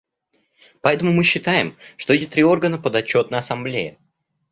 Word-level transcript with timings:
Поэтому 0.81 1.11
мы 1.13 1.23
считаем, 1.23 1.77
что 1.95 2.15
эти 2.15 2.25
три 2.25 2.41
органа 2.43 2.79
подотчетны 2.79 3.35
Ассамблее. 3.35 3.99